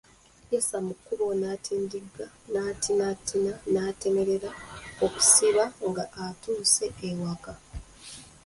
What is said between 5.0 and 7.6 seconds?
okusiba nga atuuse ewaka.